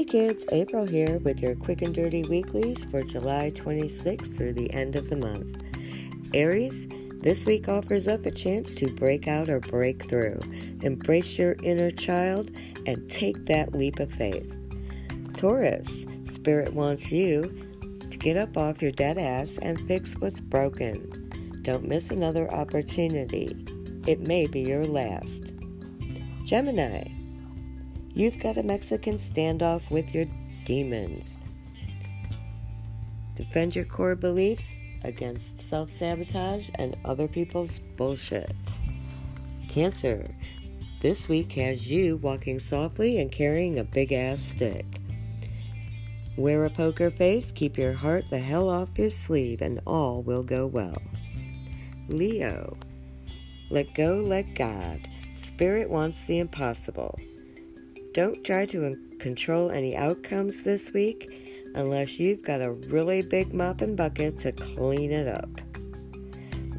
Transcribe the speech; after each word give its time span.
Hey 0.00 0.06
kids, 0.06 0.46
April 0.50 0.86
here 0.86 1.18
with 1.18 1.40
your 1.40 1.54
quick 1.54 1.82
and 1.82 1.94
dirty 1.94 2.22
weeklies 2.22 2.86
for 2.86 3.02
July 3.02 3.52
26th 3.54 4.34
through 4.34 4.54
the 4.54 4.72
end 4.72 4.96
of 4.96 5.10
the 5.10 5.16
month. 5.16 5.62
Aries, 6.32 6.88
this 7.20 7.44
week 7.44 7.68
offers 7.68 8.08
up 8.08 8.24
a 8.24 8.30
chance 8.30 8.74
to 8.76 8.90
break 8.94 9.28
out 9.28 9.50
or 9.50 9.60
break 9.60 10.08
through. 10.08 10.40
Embrace 10.80 11.36
your 11.38 11.54
inner 11.62 11.90
child 11.90 12.50
and 12.86 13.10
take 13.10 13.44
that 13.44 13.74
leap 13.74 14.00
of 14.00 14.10
faith. 14.12 14.50
Taurus, 15.36 16.06
Spirit 16.24 16.72
wants 16.72 17.12
you 17.12 17.42
to 18.10 18.16
get 18.16 18.38
up 18.38 18.56
off 18.56 18.80
your 18.80 18.92
dead 18.92 19.18
ass 19.18 19.58
and 19.58 19.86
fix 19.86 20.14
what's 20.14 20.40
broken. 20.40 21.60
Don't 21.60 21.86
miss 21.86 22.10
another 22.10 22.50
opportunity. 22.54 23.54
It 24.06 24.20
may 24.20 24.46
be 24.46 24.62
your 24.62 24.86
last. 24.86 25.52
Gemini, 26.44 27.19
You've 28.12 28.40
got 28.40 28.56
a 28.56 28.62
Mexican 28.62 29.16
standoff 29.16 29.88
with 29.90 30.14
your 30.14 30.26
demons. 30.64 31.38
Defend 33.36 33.76
your 33.76 33.84
core 33.84 34.16
beliefs 34.16 34.74
against 35.04 35.58
self 35.58 35.90
sabotage 35.90 36.68
and 36.74 36.96
other 37.04 37.28
people's 37.28 37.78
bullshit. 37.78 38.56
Cancer. 39.68 40.34
This 41.00 41.28
week 41.28 41.52
has 41.52 41.90
you 41.90 42.16
walking 42.18 42.58
softly 42.58 43.20
and 43.20 43.32
carrying 43.32 43.78
a 43.78 43.84
big 43.84 44.12
ass 44.12 44.42
stick. 44.42 44.84
Wear 46.36 46.64
a 46.64 46.70
poker 46.70 47.10
face, 47.10 47.52
keep 47.52 47.78
your 47.78 47.92
heart 47.92 48.24
the 48.28 48.38
hell 48.38 48.68
off 48.68 48.98
your 48.98 49.10
sleeve, 49.10 49.62
and 49.62 49.80
all 49.86 50.22
will 50.22 50.42
go 50.42 50.66
well. 50.66 51.00
Leo. 52.08 52.76
Let 53.70 53.94
go, 53.94 54.16
let 54.16 54.54
God. 54.54 55.08
Spirit 55.36 55.88
wants 55.88 56.24
the 56.24 56.40
impossible. 56.40 57.18
Don't 58.12 58.42
try 58.44 58.66
to 58.66 58.96
control 59.20 59.70
any 59.70 59.96
outcomes 59.96 60.62
this 60.62 60.92
week 60.92 61.30
unless 61.76 62.18
you've 62.18 62.42
got 62.42 62.60
a 62.60 62.72
really 62.72 63.22
big 63.22 63.54
mop 63.54 63.82
and 63.82 63.96
bucket 63.96 64.38
to 64.40 64.50
clean 64.50 65.12
it 65.12 65.28
up. 65.28 65.48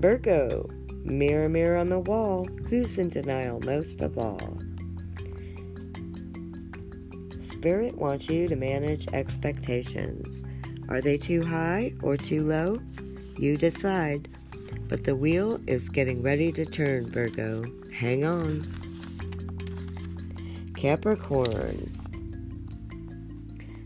Virgo, 0.00 0.68
mirror, 1.04 1.48
mirror 1.48 1.76
on 1.76 1.88
the 1.88 2.00
wall, 2.00 2.46
who's 2.68 2.98
in 2.98 3.10
denial 3.10 3.60
most 3.60 4.00
of 4.02 4.18
all? 4.18 4.58
Spirit 7.40 7.96
wants 7.96 8.28
you 8.28 8.48
to 8.48 8.56
manage 8.56 9.06
expectations. 9.12 10.44
Are 10.88 11.00
they 11.00 11.16
too 11.16 11.44
high 11.44 11.92
or 12.02 12.16
too 12.16 12.42
low? 12.44 12.80
You 13.36 13.56
decide. 13.56 14.28
But 14.88 15.04
the 15.04 15.14
wheel 15.14 15.60
is 15.68 15.88
getting 15.88 16.22
ready 16.22 16.50
to 16.52 16.64
turn, 16.64 17.08
Virgo. 17.08 17.64
Hang 17.92 18.24
on. 18.24 18.89
Capricorn. 20.80 21.92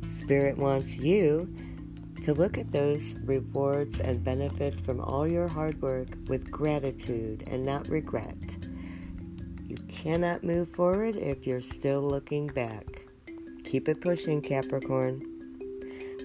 Spirit 0.07 0.57
wants 0.57 0.97
you 0.97 1.53
to 2.23 2.33
look 2.33 2.57
at 2.57 2.71
those 2.71 3.17
rewards 3.25 3.99
and 3.99 4.23
benefits 4.23 4.81
from 4.81 5.01
all 5.01 5.27
your 5.27 5.49
hard 5.49 5.83
work 5.83 6.07
with 6.29 6.49
gratitude 6.53 7.43
and 7.49 7.67
not 7.67 7.89
regret. 7.89 8.37
You 9.67 9.77
cannot 9.89 10.45
move 10.45 10.69
forward 10.69 11.17
if 11.17 11.49
you're 11.49 11.61
still 11.61 12.01
looking 12.01 12.47
back. 12.47 12.87
Keep 13.65 13.89
it 13.89 14.01
pushing, 14.01 14.41
Capricorn. 14.41 15.21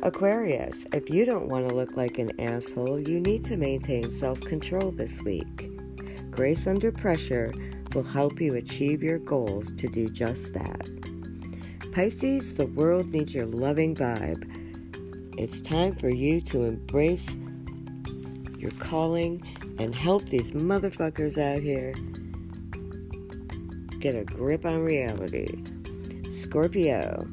Aquarius, 0.04 0.86
if 0.94 1.09
you 1.09 1.26
don't 1.26 1.48
want 1.48 1.67
to 1.67 1.73
look 1.73 1.98
like 1.98 2.20
an 2.20 2.39
asshole, 2.39 3.00
you 3.00 3.20
need 3.20 3.44
to 3.45 3.58
maintain 3.58 4.11
self 4.11 4.39
control 4.42 4.92
this 4.92 5.20
week. 5.23 5.72
Grace 6.30 6.67
under 6.67 6.92
pressure 6.92 7.52
will 7.94 8.04
help 8.04 8.40
you 8.40 8.56
achieve 8.56 9.02
your 9.02 9.20
goals 9.20 9.72
to 9.72 9.88
do 9.88 10.09
just 10.09 10.54
that. 10.54 10.88
Pisces, 11.92 12.54
the 12.54 12.68
world 12.68 13.12
needs 13.12 13.34
your 13.34 13.45
loving 13.45 13.95
vibe. 13.95 14.45
It's 15.38 15.62
time 15.62 15.95
for 15.95 16.10
you 16.10 16.42
to 16.42 16.64
embrace 16.64 17.38
your 18.58 18.72
calling 18.72 19.42
and 19.80 19.95
help 19.95 20.26
these 20.26 20.52
motherfuckers 20.52 21.38
out 21.38 21.61
here 21.61 21.94
get 24.00 24.16
a 24.16 24.23
grip 24.23 24.66
on 24.66 24.83
reality. 24.83 25.64
Scorpio, 26.30 27.27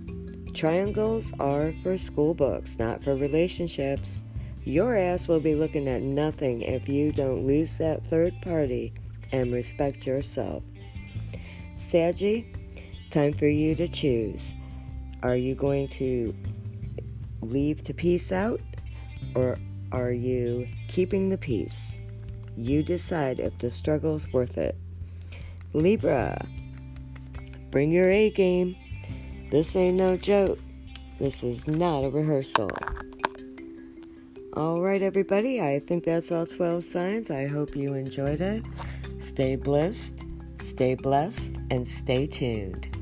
triangles 0.54 1.32
are 1.38 1.74
for 1.82 1.98
school 1.98 2.34
books, 2.34 2.78
not 2.78 3.02
for 3.02 3.14
relationships. 3.14 4.22
Your 4.64 4.96
ass 4.96 5.28
will 5.28 5.40
be 5.40 5.54
looking 5.54 5.86
at 5.86 6.02
nothing 6.02 6.62
if 6.62 6.88
you 6.88 7.12
don't 7.12 7.46
lose 7.46 7.74
that 7.74 8.04
third 8.06 8.34
party 8.42 8.92
and 9.32 9.52
respect 9.52 10.06
yourself. 10.06 10.62
Saggy, 11.74 12.52
time 13.10 13.32
for 13.32 13.46
you 13.46 13.74
to 13.74 13.88
choose. 13.88 14.54
Are 15.22 15.36
you 15.36 15.54
going 15.54 15.88
to 15.88 16.34
leave 17.42 17.82
to 17.84 17.94
peace 17.94 18.32
out 18.32 18.60
or 19.34 19.58
are 19.92 20.12
you 20.12 20.68
keeping 20.88 21.28
the 21.28 21.38
peace? 21.38 21.96
You 22.56 22.82
decide 22.82 23.40
if 23.40 23.58
the 23.58 23.70
struggle's 23.70 24.32
worth 24.32 24.56
it. 24.56 24.76
Libra, 25.72 26.46
bring 27.70 27.90
your 27.90 28.10
A 28.10 28.30
game. 28.30 28.76
This 29.50 29.76
ain't 29.76 29.96
no 29.96 30.16
joke. 30.16 30.58
This 31.18 31.42
is 31.42 31.66
not 31.66 32.04
a 32.04 32.10
rehearsal. 32.10 32.70
All 34.54 34.80
right, 34.80 35.02
everybody, 35.02 35.60
I 35.60 35.80
think 35.80 36.04
that's 36.04 36.32
all 36.32 36.46
12 36.46 36.82
signs. 36.82 37.30
I 37.30 37.46
hope 37.46 37.76
you 37.76 37.92
enjoyed 37.92 38.40
it. 38.40 38.64
Stay 39.26 39.56
blessed, 39.56 40.24
stay 40.62 40.94
blessed, 40.94 41.58
and 41.72 41.86
stay 41.86 42.26
tuned. 42.26 42.95